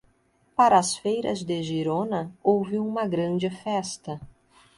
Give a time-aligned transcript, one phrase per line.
[0.55, 4.19] Para as feiras de Girona, houve uma grande festa.